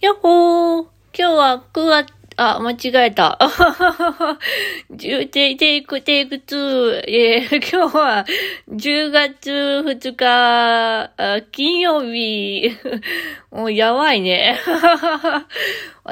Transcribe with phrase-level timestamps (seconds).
[0.00, 3.36] やっほー今日は9月、あ、間違えた。
[4.94, 7.02] 10テイク、テイク2。
[7.08, 8.24] えー、 今日は
[8.70, 12.70] 10月2日、あ金曜日。
[13.50, 14.60] もうやばいね。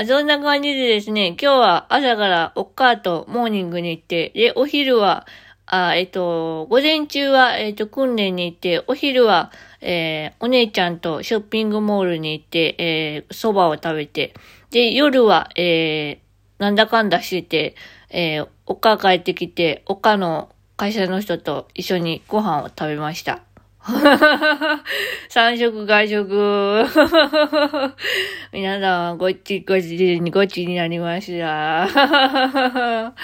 [0.05, 5.29] そんな感じでですね、今日は朝からおっかーとモーニングに行って、で、お昼は、
[5.67, 14.35] あえっと、午前中は、えっと、訓練に行って、お昼は、えー、お姉ちゃんとショッピングモールに行って、えー、蕎麦を食べて、
[14.71, 17.75] で、夜は、えー、なんだかんだしてて、
[18.11, 23.43] えー、おか帰ってきて、おかの会社の人と一緒にご飯を食べました。
[25.29, 26.85] 三食外食。
[28.53, 31.89] 皆さん、ごちごちにごちになりました。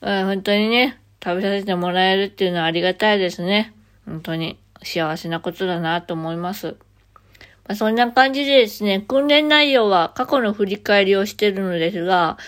[0.00, 3.74] 本当にね、食べさせてもらえるっていうのはありがたいですね。
[4.06, 6.76] 本当に幸せなことだなと思います。
[7.66, 12.38] まあ、そんな感じでですね、訓練内容は過去の振り返りをしてるのですが、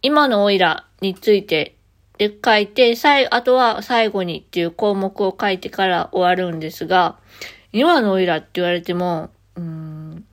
[0.00, 1.76] 今のオイラについて
[2.18, 7.18] で書いて、最、あとは最後にっていう項目を書いてから終わるんですが、
[7.72, 10.24] 今のオイラって言われても、うん、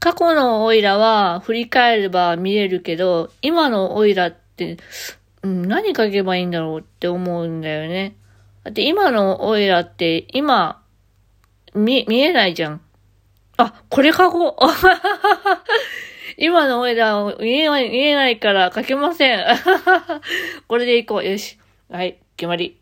[0.00, 4.78] 過去のオイラは振り返れば見れるけど、今のオイラって、
[5.46, 8.16] うん、何書けばいいんだろうって思うんだよね。
[8.64, 10.82] だって今のオイラって今、
[11.72, 12.80] 見、見えないじゃん。
[13.56, 14.66] あ、これ書こう。
[16.36, 19.44] 今のオイラ見えない、見えないから書けません。
[20.66, 21.24] これでいこう。
[21.24, 21.58] よし。
[21.92, 22.76] はい、決まり。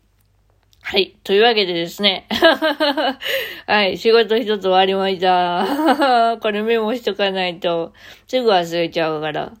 [0.81, 1.15] はい。
[1.23, 2.27] というわけでですね。
[3.67, 3.99] はい。
[3.99, 6.37] 仕事一つ終わりました。
[6.41, 7.93] これメモしとかないと、
[8.27, 9.53] すぐ忘れちゃうから。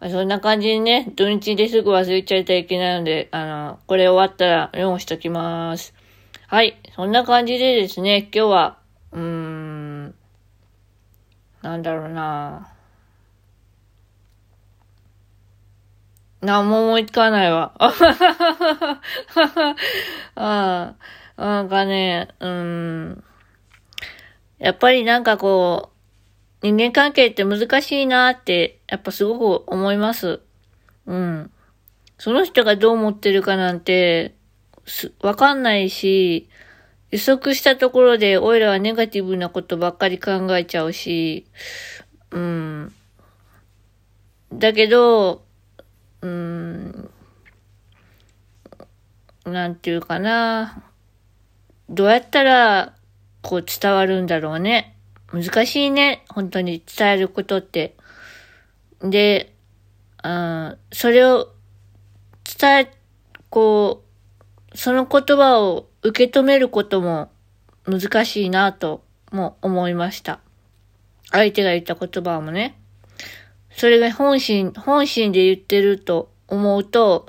[0.00, 5.94] そんな感じにね、土日ですぐ忘れちゃいたいけないので、あの、これ終わったらメモしときます。
[6.46, 6.78] はい。
[6.94, 8.78] そんな感じでですね、今日は、
[9.12, 10.14] うーん、
[11.62, 12.68] なんだろうな
[16.42, 17.72] なんも思いつかないわ。
[20.36, 20.94] あ
[21.38, 23.24] なんかね、うん。
[24.58, 25.93] やっぱりなんかこう、
[26.64, 30.40] 人間関係って難しいなって、やっぱすごく思います。
[31.04, 31.50] うん。
[32.16, 34.34] その人がどう思ってるかなんて、
[35.20, 36.48] わかんないし、
[37.10, 41.44] 予測したところで、オイラはネガティブなことばっかり考えちゃうし、
[42.30, 42.94] うん。
[44.50, 45.44] だけど、
[46.22, 47.10] うん、
[49.44, 50.82] なんていうかな。
[51.90, 52.94] どうやったら、
[53.42, 54.93] こう伝わるんだろうね。
[55.34, 56.24] 難しいね。
[56.28, 57.96] 本当に伝えることって。
[59.00, 59.52] で、
[60.22, 61.52] あそれを
[62.58, 62.90] 伝え、
[63.50, 64.04] こ
[64.72, 67.30] う、その言葉を受け止めることも
[67.86, 70.40] 難しいなとも思いました。
[71.30, 72.78] 相手が言った言葉もね。
[73.70, 77.26] それが本心、本心で言ってると思うと、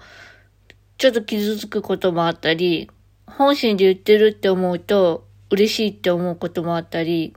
[0.97, 2.89] ちょっと傷つくこともあったり、
[3.25, 7.35] 本心で言ってるって思うと、嬉しいって思うこともあったり、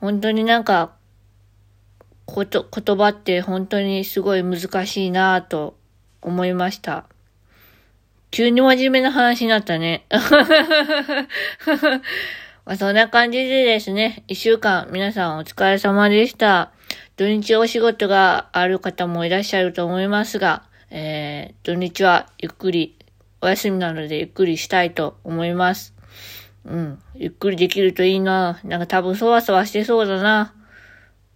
[0.00, 0.94] 本当になんか、
[2.26, 5.76] こと、言葉って本当にすごい難しいなぁと
[6.20, 7.06] 思いました。
[8.30, 10.04] 急に真面目な話になったね。
[12.66, 16.72] まあ、そんな感じでですね、一週間皆さんお疲れ様でした。
[17.16, 22.98] 土日お仕事がある方もいらっしゃると思いますが、えー、土日はゆっくり、
[23.40, 25.94] お休みなのでゆっくりしたいと思います。
[26.66, 27.02] うん。
[27.14, 28.60] ゆっくりできるといいな。
[28.64, 30.52] なんか多分そわそわしてそうだな。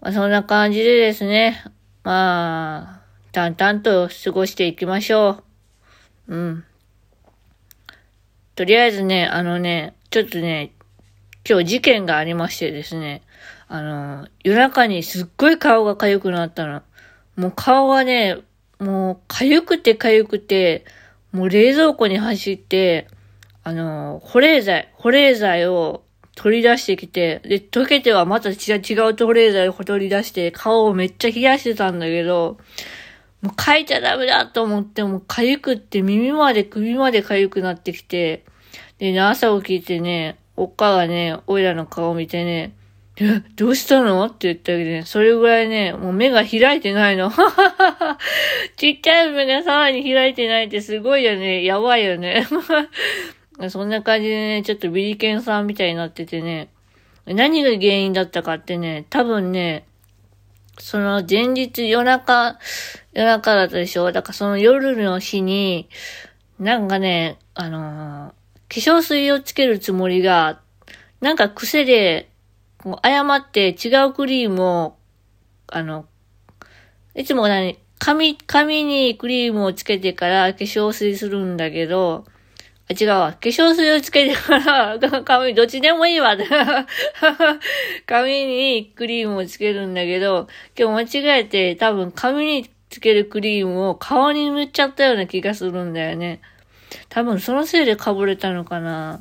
[0.00, 1.64] まあそんな感じでですね。
[2.02, 3.00] まあ、
[3.32, 5.42] 淡々と過ごしていきましょ
[6.28, 6.34] う。
[6.34, 6.64] うん。
[8.56, 10.72] とりあえずね、あのね、ちょっとね、
[11.48, 13.22] 今日事件がありましてですね。
[13.68, 16.82] あの、夜中にすっごい顔が痒くなったの。
[17.36, 18.38] もう顔はね、
[18.80, 20.84] もう痒くて痒くて、
[21.32, 23.06] もう冷蔵庫に走って、
[23.62, 26.02] あの、保冷剤、保冷剤を
[26.34, 32.58] 取り出してきて、で、溶けてはまた違う保冷剤を取り出して、顔をめっちゃ冷やしてたんだけど、
[33.42, 38.44] もう書いちゃダメだと思って、もう痒くって耳まで首まで痒くなってきて、
[38.98, 42.74] で、ね、朝起きてね、おっかがね、おいらの顔見てね、
[43.22, 44.24] え、どうしたの？
[44.26, 47.30] って言ったけどね、それぐらいね、もう目が開いてないの。
[48.76, 51.62] ちっちゃい目がさらに開いてないってすごいよね。
[51.64, 52.46] やばいよね。
[53.68, 56.70] そんな感じでね、ちょっとビリケンさんみたいになっててね、
[57.26, 59.86] 何が原因だったかってね、多分ね、
[60.78, 62.58] その前日夜中、
[63.12, 64.12] 夜中だったでしょ？
[64.12, 65.88] だからその夜の日に、
[66.58, 67.80] なんかね、あのー、
[68.28, 68.34] 化
[68.68, 70.60] 粧水をつけるつもりが、
[71.20, 72.30] なんか癖で
[73.02, 74.96] 誤って違うクリームを
[75.72, 76.06] あの、
[77.14, 82.24] いつも何、髪、髪にクリームをつけてから化粧水するんだけど、
[82.92, 83.32] 違うわ。
[83.32, 86.36] 化粧水をつけてから 髪、どっちでもいいわ。
[88.06, 90.48] 髪にクリームをつけるんだけど、
[90.78, 96.40] 今日間違えて多分髪につけるクリームを顔に塗っちゃったような気がするんだよね。
[97.08, 99.20] 多分そのせいでかぶれたのかな。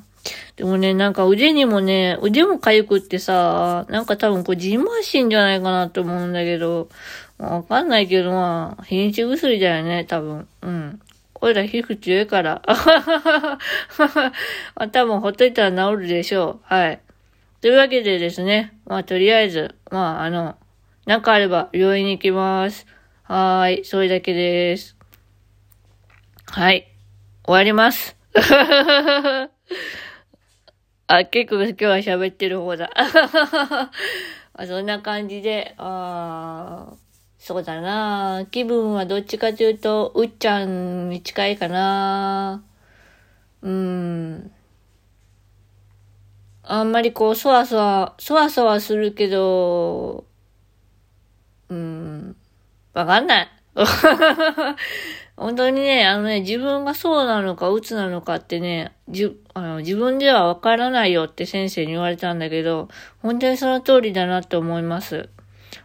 [0.56, 6.90] でもね、なんか腕にもね、腕も痒くってさ、なんか多分これジンマシンじゃないかなと思うんだけど、
[7.38, 10.48] わかんないけどまあ、日にち薬だよね、多分。
[10.62, 11.00] うん。
[11.42, 12.62] おいら皮膚強いから。
[14.92, 16.74] 多分ほっといたら治るでしょう。
[16.74, 17.00] はい。
[17.62, 20.58] というわけでですね、まあとりあえず、まああの、
[21.06, 22.86] なんかあれば病院に行きます。
[23.24, 24.98] はーい、それだけです。
[26.46, 26.88] はい。
[27.46, 28.18] 終わります。
[31.08, 32.92] あ、結構今日は喋ってる方だ。
[34.54, 37.09] あそんな感じで、あー
[37.40, 42.64] そうだな気分はどっちかというと、うっちゃんに近いかな
[43.62, 44.52] うん。
[46.64, 50.26] あんまりこう、そわそわ、そわそわするけど、
[51.70, 52.36] うん、
[52.94, 53.48] わかんない。
[55.38, 62.90] 本当にね、あのね、自分がそうなのか、鬱なのかってね、じあの自分ではわからないよって先生に言われたんだけど、
[63.22, 65.30] 本当にその通りだなって思います。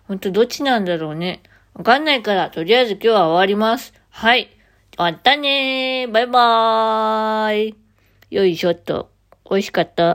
[0.07, 1.43] ほんとどっちなんだろうね。
[1.73, 3.95] わかんないから、とりあえず今日は終わります。
[4.11, 4.51] はい。
[4.97, 6.13] 終わったねー。
[6.13, 7.75] バイバーイ。
[8.31, 9.11] よいしょっと。
[9.51, 10.13] 美味しかった。